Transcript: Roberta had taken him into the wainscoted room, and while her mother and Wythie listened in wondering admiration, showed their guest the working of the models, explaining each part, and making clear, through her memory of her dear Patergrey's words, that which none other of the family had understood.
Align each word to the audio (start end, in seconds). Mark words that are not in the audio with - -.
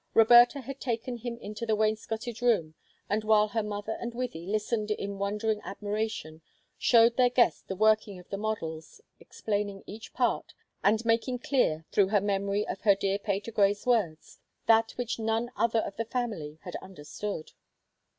Roberta 0.15 0.61
had 0.61 0.79
taken 0.81 1.17
him 1.17 1.37
into 1.37 1.63
the 1.63 1.75
wainscoted 1.75 2.41
room, 2.41 2.73
and 3.07 3.23
while 3.23 3.49
her 3.49 3.61
mother 3.61 3.95
and 4.01 4.13
Wythie 4.13 4.47
listened 4.47 4.89
in 4.89 5.19
wondering 5.19 5.61
admiration, 5.63 6.41
showed 6.79 7.17
their 7.17 7.29
guest 7.29 7.67
the 7.67 7.75
working 7.75 8.17
of 8.17 8.27
the 8.31 8.37
models, 8.37 8.99
explaining 9.19 9.83
each 9.85 10.11
part, 10.11 10.55
and 10.83 11.05
making 11.05 11.37
clear, 11.37 11.85
through 11.91 12.07
her 12.07 12.19
memory 12.19 12.65
of 12.67 12.81
her 12.81 12.95
dear 12.95 13.19
Patergrey's 13.19 13.85
words, 13.85 14.39
that 14.65 14.93
which 14.97 15.19
none 15.19 15.51
other 15.55 15.81
of 15.81 15.95
the 15.97 16.05
family 16.05 16.57
had 16.63 16.75
understood. 16.77 17.51